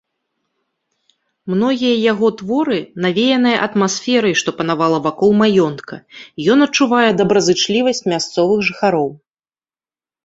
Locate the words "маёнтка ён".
5.45-6.67